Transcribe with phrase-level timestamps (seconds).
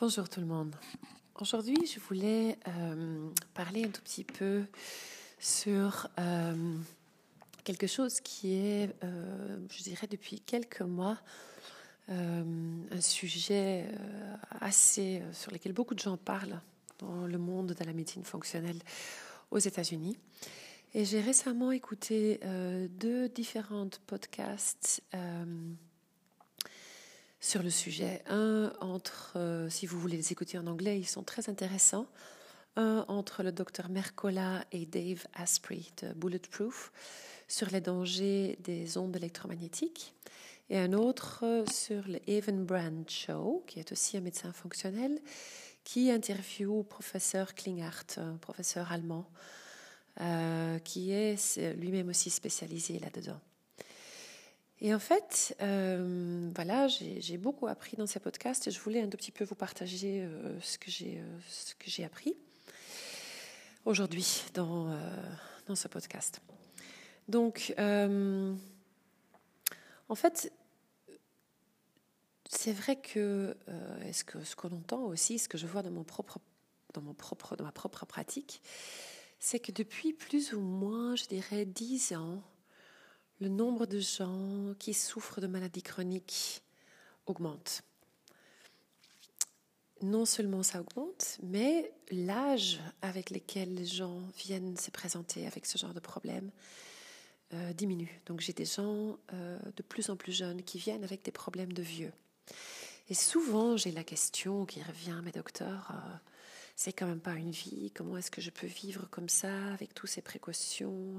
[0.00, 0.76] Bonjour tout le monde.
[1.40, 4.62] Aujourd'hui, je voulais euh, parler un tout petit peu
[5.40, 6.76] sur euh,
[7.64, 11.18] quelque chose qui est, euh, je dirais, depuis quelques mois,
[12.08, 13.86] un sujet
[14.60, 16.60] assez sur lequel beaucoup de gens parlent
[17.00, 18.78] dans le monde de la médecine fonctionnelle
[19.50, 20.16] aux États-Unis.
[20.94, 22.40] Et j'ai récemment écouté
[22.98, 25.02] deux différentes podcasts
[27.40, 28.22] sur le sujet.
[28.26, 32.06] Un entre, euh, si vous voulez les écouter en anglais, ils sont très intéressants.
[32.76, 36.92] Un entre le docteur Mercola et Dave Asprey de Bulletproof
[37.48, 40.14] sur les dangers des ondes électromagnétiques.
[40.70, 45.18] Et un autre sur le Evan Brand Show, qui est aussi un médecin fonctionnel,
[45.82, 49.30] qui interviewe professeur Klinghardt, un professeur allemand,
[50.20, 53.40] euh, qui est lui-même aussi spécialisé là-dedans.
[54.80, 59.08] Et en fait, euh, voilà, j'ai beaucoup appris dans ces podcasts et je voulais un
[59.08, 62.36] tout petit peu vous partager euh, ce que j'ai euh, ce que j'ai appris
[63.84, 64.94] aujourd'hui dans
[65.74, 66.40] ce podcast.
[67.26, 68.54] Donc, en
[70.14, 70.52] fait,
[72.48, 73.56] c'est vrai que
[74.04, 76.38] est-ce que ce qu'on entend aussi, ce que je vois dans mon propre
[76.94, 78.62] dans mon propre dans ma propre pratique,
[79.40, 82.42] c'est que depuis plus ou moins, je dirais, dix ans
[83.40, 86.62] le nombre de gens qui souffrent de maladies chroniques
[87.26, 87.82] augmente.
[90.00, 95.76] Non seulement ça augmente, mais l'âge avec lequel les gens viennent se présenter avec ce
[95.76, 96.50] genre de problème
[97.52, 98.20] euh, diminue.
[98.26, 101.72] Donc j'ai des gens euh, de plus en plus jeunes qui viennent avec des problèmes
[101.72, 102.12] de vieux.
[103.08, 106.16] Et souvent j'ai la question qui revient, mes docteurs, euh,
[106.76, 109.94] c'est quand même pas une vie, comment est-ce que je peux vivre comme ça avec
[109.94, 111.16] toutes ces précautions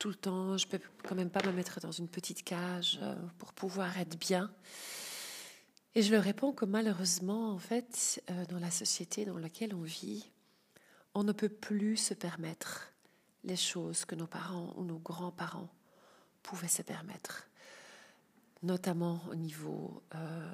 [0.00, 0.56] tout le temps.
[0.56, 4.18] Je peux quand même pas me mettre dans une petite cage euh, pour pouvoir être
[4.18, 4.50] bien.
[5.94, 9.82] Et je leur réponds que malheureusement, en fait, euh, dans la société dans laquelle on
[9.82, 10.30] vit,
[11.14, 12.92] on ne peut plus se permettre
[13.44, 15.68] les choses que nos parents ou nos grands-parents
[16.42, 17.48] pouvaient se permettre,
[18.62, 20.52] notamment au niveau euh,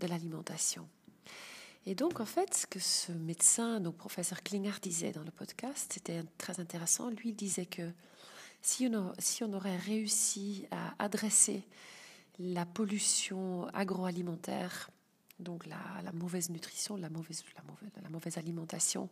[0.00, 0.86] de l'alimentation.
[1.86, 5.92] Et donc, en fait, ce que ce médecin, donc professeur Klingard, disait dans le podcast,
[5.94, 7.08] c'était très intéressant.
[7.08, 7.90] Lui, il disait que
[8.62, 11.64] si on, aurait réussi à adresser
[12.38, 14.90] la pollution agroalimentaire,
[15.38, 19.08] donc la, mauvaise nutrition, la mauvaise, alimentation,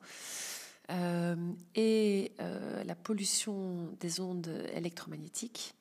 [0.90, 1.36] euh,
[1.74, 5.74] et euh, la pollution des ondes électromagnétiques,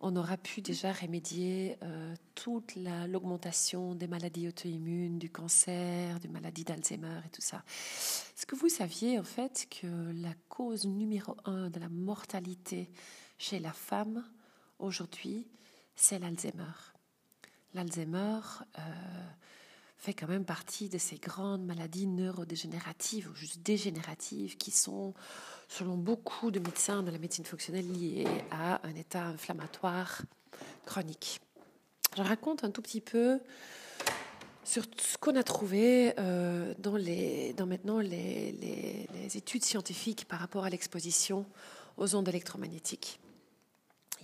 [0.00, 2.76] on aura pu déjà remédier euh, toute
[3.08, 7.62] l'augmentation des maladies auto-immunes, du cancer, des maladies d'Alzheimer et tout ça.
[7.66, 9.86] Est-ce que vous saviez en fait que
[10.22, 12.90] la cause numéro un de la mortalité
[13.38, 14.24] chez la femme
[14.78, 15.48] aujourd'hui,
[15.96, 16.92] c'est l'Alzheimer?
[17.72, 18.40] L'Alzheimer
[18.78, 18.82] euh,
[19.96, 25.14] fait quand même partie de ces grandes maladies neurodégénératives ou juste dégénératives qui sont
[25.68, 30.22] selon beaucoup de médecins de la médecine fonctionnelle, lié à un état inflammatoire
[30.84, 31.40] chronique.
[32.16, 33.40] Je raconte un tout petit peu
[34.64, 40.38] sur ce qu'on a trouvé euh, dans, les, dans maintenant les, les, études scientifiques par
[40.38, 41.44] rapport à l'exposition
[41.96, 43.18] aux ondes électromagnétiques.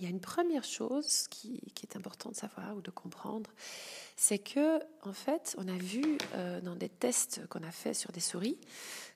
[0.01, 3.51] Il y a une première chose qui, est importante de savoir ou de comprendre,
[4.15, 8.11] c'est que en fait, on a vu euh, dans des tests qu'on a fait sur
[8.11, 8.57] des souris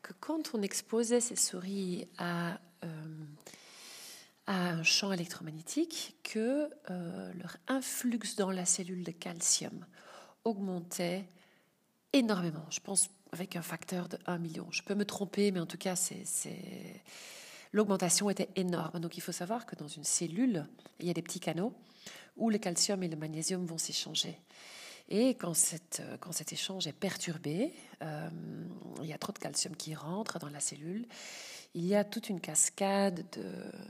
[0.03, 2.88] que quand on exposait ces souris à, euh,
[4.46, 9.88] un champ électromagnétique, que euh, leur influx dans la cellule de calcium
[10.44, 11.25] augmentait
[12.13, 12.67] énormément.
[12.69, 14.67] Je pense avec un facteur de 1 million.
[14.69, 16.25] Je peux me tromper, mais en tout cas, c'est
[17.72, 19.00] l'augmentation était énorme.
[19.00, 20.66] Donc il faut savoir que dans une cellule,
[21.00, 21.74] il y a des petits canaux
[22.38, 24.38] où le calcium et le magnésium vont s'échanger.
[25.08, 28.30] Et quand, cette, quand cet échange est perturbé, euh,
[29.02, 31.06] il y a trop de calcium qui rentre dans la cellule,
[31.76, 33.44] il y a toute une cascade de,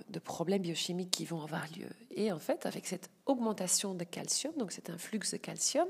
[0.09, 1.87] de, problèmes biochimiques qui vont avoir lieu.
[2.11, 5.87] Et en fait, avec cette augmentation de calcium, donc c'est un flux de calcium,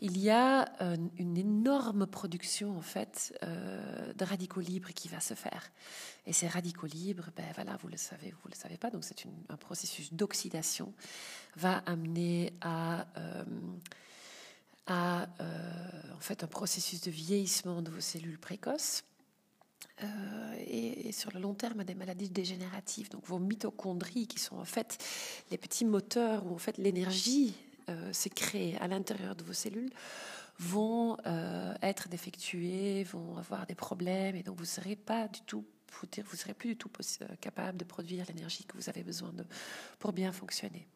[0.00, 5.20] il y a euh, une énorme production en fait euh, de radicaux libres qui va
[5.20, 5.70] se faire.
[6.26, 9.24] Et ces radicaux libres, ben voilà, vous le savez, vous le savez pas, donc c'est
[9.48, 10.92] un processus d'oxydation
[11.56, 13.44] va amener à euh,
[14.88, 19.04] en fait un processus de vieillissement de vos cellules précoces.
[20.68, 23.10] Et, sur le long terme à des maladies dégénératives.
[23.10, 25.02] Donc vos mitochondries, qui sont en fait
[25.50, 27.56] les petits moteurs où en fait l'énergie
[28.12, 29.90] s'est créée à l'intérieur de vos cellules,
[30.58, 31.16] vont
[31.82, 36.54] être défectuées, vont avoir des problèmes, et donc vous serez pas du tout vous serez
[36.54, 36.90] plus du tout
[37.40, 39.44] capable de produire l'énergie que vous avez besoin de
[39.98, 40.86] pour bien fonctionner.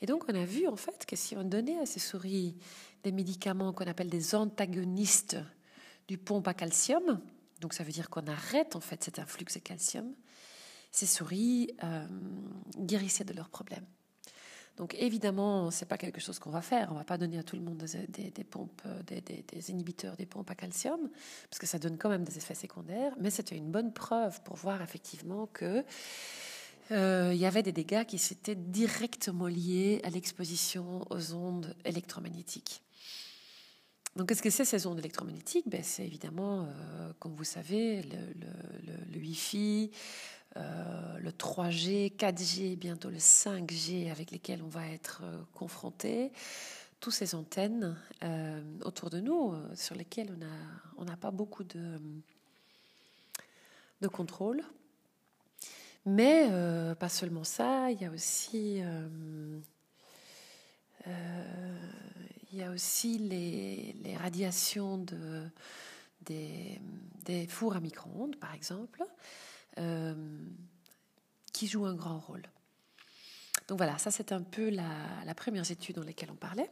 [0.00, 2.56] Et donc, on a vu en fait que si on donnait à ces souris
[3.04, 5.36] des médicaments qu'on appelle des antagonistes
[6.08, 7.20] du pompe à calcium,
[7.60, 10.12] donc ça veut dire qu'on arrête en fait cet influx de calcium,
[10.90, 12.06] ces souris euh,
[12.76, 13.86] guérissaient de leurs problèmes.
[14.76, 16.88] Donc évidemment, c'est pas quelque chose qu'on va faire.
[16.92, 20.50] On va pas donner à tout le monde des, pompes, euh, des, inhibiteurs des pompes
[20.50, 21.10] à calcium,
[21.50, 23.12] parce que ça donne quand même des effets secondaires.
[23.20, 25.84] Mais c'était une bonne preuve pour voir effectivement que
[26.90, 32.82] euh, il y avait des dégâts qui s'étaient directement liés à l'exposition aux ondes électromagnétiques.
[34.14, 35.68] Donc, qu'est-ce que c'est ces ondes électromagnétiques?
[35.68, 38.18] Ben, C'est évidemment, euh, comme vous savez, le,
[39.10, 39.90] le, Wi-Fi,
[40.56, 46.30] euh, le 3G, 4G, bientôt le 5G avec lesquels on va être euh, confronté.
[47.00, 47.96] Toutes ces antennes
[48.84, 50.38] autour de nous sur lesquelles
[50.96, 51.98] on n'a pas beaucoup de,
[54.00, 54.62] de contrôle.
[56.06, 56.48] Mais
[57.00, 58.80] pas seulement ça, il y a aussi
[62.52, 65.48] il y a aussi les, radiations de,
[66.20, 69.02] des, fours à micro-ondes, par exemple,
[69.78, 70.14] euh,
[71.52, 72.42] qui jouent un grand rôle.
[73.68, 76.70] Donc voilà, ça c'est un peu la, première étude dans laquelle on parlait.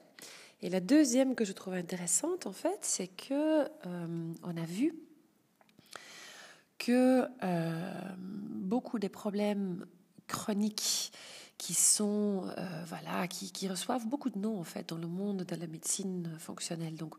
[0.60, 4.94] Et la deuxième que je trouve intéressante, en fait, c'est que euh, on a vu
[6.76, 9.86] que euh, beaucoup des problèmes
[10.26, 11.12] chroniques
[11.60, 15.42] qui sont euh, voilà qui, qui, reçoivent beaucoup de noms en fait dans le monde
[15.42, 16.94] de la médecine fonctionnelle.
[16.94, 17.16] Donc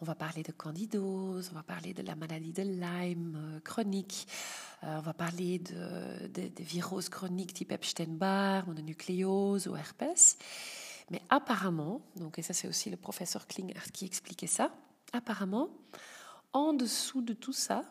[0.00, 4.26] on va parler de candidose, on va parler de la maladie de Lyme euh, chronique,
[4.82, 10.38] euh, on va parler de, des viroses chroniques type Epstein-Barr, mononucléose ou herpès.
[11.10, 14.74] Mais apparemment, donc et ça c'est aussi le professeur Klinger qui expliquait ça,
[15.12, 15.68] apparemment
[16.54, 17.84] en dessous de tout ça,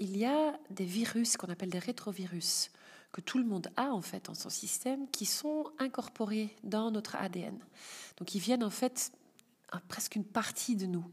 [0.00, 2.72] il y a des virus qu'on appelle des rétrovirus
[3.16, 7.16] que tout le monde a en fait en son système qui sont incorporés dans notre
[7.16, 7.58] ADN.
[8.18, 9.10] Donc ils viennent en fait
[9.72, 11.10] à presque une partie de nous.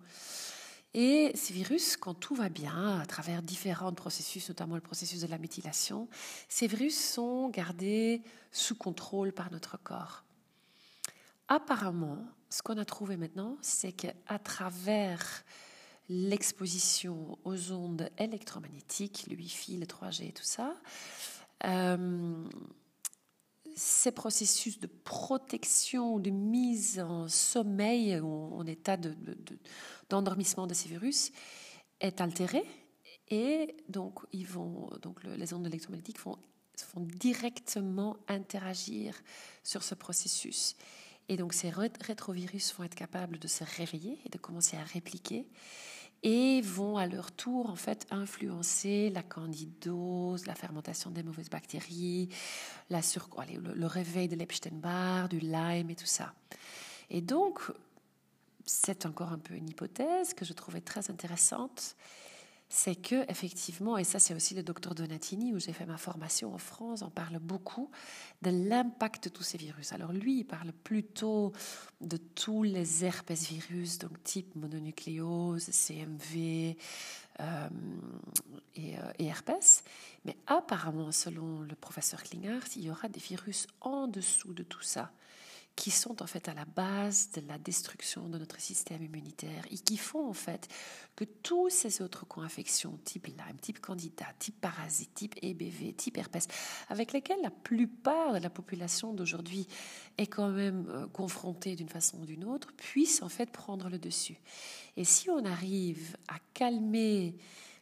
[0.93, 5.27] Et ces virus, quand tout va bien, à travers différents processus, notamment le processus de
[5.27, 6.09] la méthylation,
[6.49, 8.21] ces virus sont gardés
[8.51, 10.25] sous contrôle par notre corps.
[11.47, 12.17] Apparemment,
[12.49, 15.45] ce qu'on a trouvé maintenant, c'est qu'à travers
[16.09, 20.75] l'exposition aux ondes électromagnétiques, le Wi-Fi, le 3G et tout ça,
[23.75, 28.97] ces processus de protection, de mise en sommeil, ou en état
[30.09, 31.31] d'endormissement de, ces virus,
[31.99, 32.63] est altéré.
[33.29, 36.37] Et donc, ils vont, donc les ondes électromagnétiques vont,
[36.93, 39.15] vont directement interagir
[39.63, 40.75] sur ce processus.
[41.29, 45.47] Et donc, ces rétrovirus vont être capables de se réveiller et de commencer à répliquer
[46.23, 52.29] et vont à leur tour en fait influencer la candidose, la fermentation des mauvaises bactéries,
[52.89, 56.33] le, le réveil de l'Epstein-Barr, du Lyme et tout ça.
[57.09, 57.61] Et donc,
[58.65, 61.95] c'est encore un peu une hypothèse que je trouvais très intéressante
[62.75, 66.55] c'est que effectivement, et ça c'est aussi le docteur Donatini où j'ai fait ma formation
[66.55, 67.91] en France, on parle beaucoup
[68.41, 69.93] de l'impact de tous ces virus.
[69.93, 71.53] Alors lui, il parle plutôt
[72.01, 76.75] de tous les herpès virus, donc type mononucléose, CMV
[77.39, 77.69] euh,
[78.73, 79.83] et, euh, et, herpès.
[80.25, 84.81] Mais apparemment, selon le professeur Klinghardt, il y aura des virus en dessous de tout
[84.81, 85.11] ça
[85.75, 89.77] qui sont en fait à la base de la destruction de notre système immunitaire et
[89.77, 90.67] qui font en fait
[91.15, 96.47] que tous ces autres co-infections, type Lyme, type Candida, type parasite, type EBV, type herpès,
[96.89, 99.67] avec lesquels la plupart de la population d'aujourd'hui
[100.17, 103.97] est quand même euh, confrontée d'une façon ou d'une autre, puissent en fait prendre le
[103.97, 104.39] dessus.
[104.95, 107.35] Et si on arrive à calmer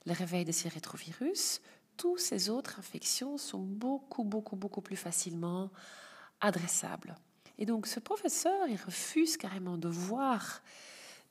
[0.05, 1.61] le réveil de ces rétrovirus,
[1.97, 5.69] toutes ces autres infections sont beaucoup, beaucoup, beaucoup plus facilement
[6.39, 7.15] adressables.
[7.61, 10.63] Et donc ce professeur, il refuse carrément de voir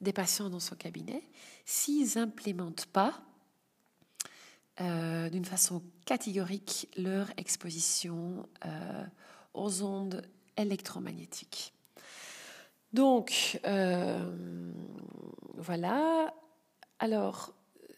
[0.00, 1.24] des patients dans son cabinet
[1.64, 3.20] s'ils n'implémentent pas
[4.80, 9.04] euh, d'une façon catégorique leur exposition euh,
[9.54, 10.22] aux ondes
[10.56, 11.74] électromagnétiques.
[12.92, 14.72] Donc, euh,
[15.54, 16.32] voilà.
[17.00, 17.52] Alors,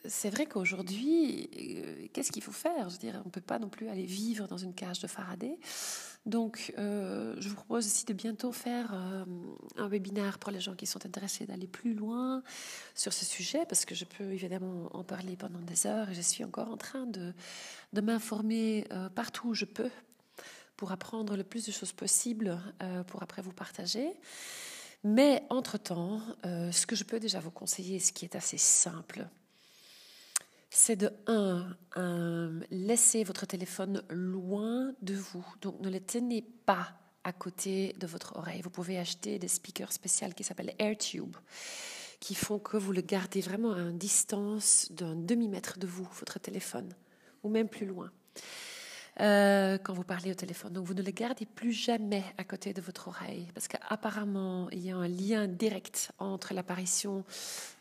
[0.06, 2.88] c'est vrai qu'aujourd'hui, qu'est-ce qu'il faut faire?
[2.88, 5.06] Je veux dire, on ne peut pas non plus aller vivre dans une cage de
[5.06, 5.58] Faraday.
[6.24, 9.24] Donc, euh, je vous propose aussi de bientôt faire euh,
[9.76, 12.44] un webinaire pour les gens qui sont intéressés d'aller plus loin
[12.94, 16.20] sur ce sujet, parce que je peux évidemment en parler pendant des heures et je
[16.20, 17.32] suis encore en train de,
[17.92, 19.90] de m'informer euh, partout où je peux
[20.76, 22.58] pour apprendre le plus de choses possibles
[23.06, 24.10] pour après vous partager.
[25.04, 29.28] Mais entre-temps, ce que je peux déjà vous conseiller, ce qui est assez simple,
[30.84, 31.76] c'est de un,
[32.72, 35.46] laisser votre téléphone loin de vous.
[35.60, 36.88] Donc ne le tenez pas
[37.22, 38.62] à côté de votre oreille.
[38.62, 41.36] Vous pouvez acheter des speakers spéciaux qui s'appellent AirTube,
[42.18, 46.40] qui font que vous le gardez vraiment à une distance d'un demi-mètre de vous, votre
[46.40, 46.92] téléphone,
[47.44, 48.10] ou même plus loin.
[49.20, 50.72] Euh, quand vous parlez au téléphone.
[50.72, 54.78] Donc vous ne le gardez plus jamais à côté de votre oreille parce qu'apparemment il
[54.78, 57.22] y a un lien direct entre l'apparition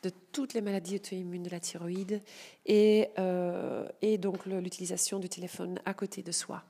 [0.03, 2.21] de toutes les maladies auto-immunes de la thyroïde
[2.65, 6.65] et, euh, et donc l'utilisation du téléphone à côté de soi.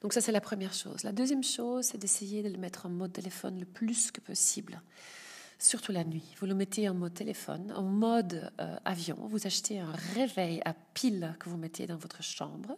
[0.00, 1.02] Donc ça c'est la première chose.
[1.02, 4.80] La deuxième chose c'est d'essayer de le mettre en mode téléphone le plus que possible
[5.62, 6.24] surtout la nuit.
[6.38, 9.16] Vous le mettez en mode téléphone, en mode euh, avion.
[9.20, 12.76] Vous achetez un réveil à pile que vous mettez dans votre chambre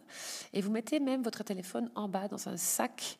[0.53, 3.19] et vous mettez même votre téléphone en bas dans un sac.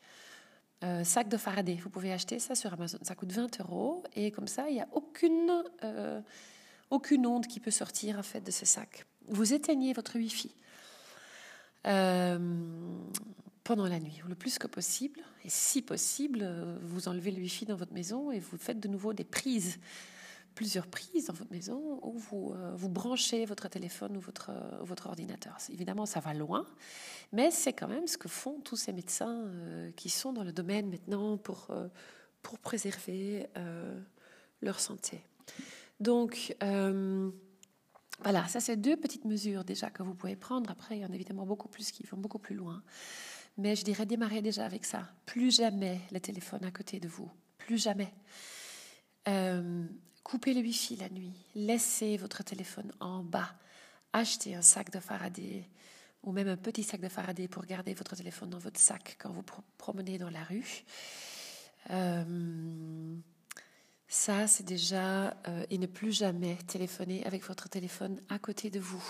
[0.84, 1.75] Euh, sac de Faraday.
[1.75, 3.00] Vous pouvez acheter ça sur Amazon.
[3.01, 5.51] Ça coûte 20 euros et comme ça, il n'y a aucune,
[5.84, 6.22] euh,
[6.89, 9.05] aucune onde qui peut sortir en fait de ce sac.
[9.27, 10.53] Vous éteignez votre Wi-Fi
[13.65, 15.19] pendant la nuit, ou le plus que possible.
[15.43, 18.88] Et si possible, euh, vous enlevez le Wi-Fi dans votre maison et vous faites de
[18.88, 19.79] nouveau des prises,
[20.53, 24.95] plusieurs prises dans votre maison, où vous, euh, vous branchez votre téléphone ou votre, euh,
[25.05, 25.57] ordinateur.
[25.74, 26.67] Évidemment, ça va loin,
[27.34, 29.50] mais c'est quand même ce que font tous ces médecins
[29.95, 31.69] qui sont dans le domaine maintenant pour
[32.62, 33.48] préserver
[34.62, 35.25] leur santé.
[36.00, 36.55] Donc,
[38.22, 40.69] voilà, ça c'est deux petites mesures déjà que vous pouvez prendre.
[40.69, 42.81] Après, il y en a évidemment beaucoup plus qui vont beaucoup plus loin.
[43.57, 45.07] Mais je dirais démarrer déjà avec ça.
[45.25, 47.31] Plus jamais le téléphone à côté de vous.
[47.57, 48.13] Plus jamais.
[49.27, 49.85] Euh,
[50.24, 51.33] coupez le wifi la nuit.
[51.55, 53.55] Laissez votre téléphone en bas.
[54.13, 55.69] Achetez un sac de Faraday
[56.24, 59.31] ou même un petit sac de Faraday pour garder votre téléphone dans votre sac quand
[59.31, 59.43] vous
[59.77, 60.83] promenez dans la rue.
[61.91, 63.15] Euh,
[64.07, 68.79] ça, c'est déjà, euh, et ne plus jamais téléphoner avec votre téléphone à côté de
[68.79, 69.03] vous.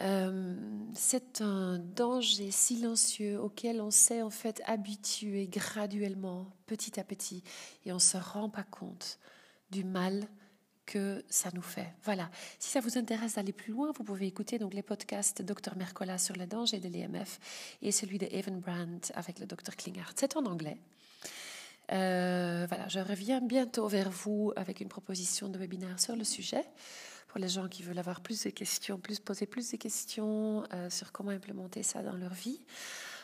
[0.00, 0.56] Euh,
[0.94, 7.42] c'est un danger silencieux auquel on s'est en fait habitué graduellement, petit à petit,
[7.84, 9.18] et on ne se rend pas compte
[9.70, 10.26] du mal
[10.86, 11.92] que ça nous fait.
[12.02, 12.30] Voilà.
[12.58, 16.18] Si ça vous intéresse d'aller plus loin, vous pouvez écouter donc les podcasts Dr Mercola
[16.18, 17.38] sur le danger de l'EMF
[17.82, 20.14] et celui de Evan Brandt avec le Dr Klinghardt.
[20.16, 20.78] C'est en anglais.
[21.92, 26.64] Euh, voilà, je reviens bientôt vers vous avec une proposition de webinaire sur le sujet
[27.32, 30.90] pour les gens qui veulent avoir plus de questions, plus poser plus de questions euh,
[30.90, 32.60] sur comment implémenter ça dans leur vie.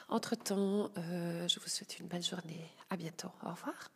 [0.08, 2.64] Entre-temps, euh, je vous souhaite une belle journée.
[2.88, 3.28] À bientôt.
[3.44, 3.90] Au revoir.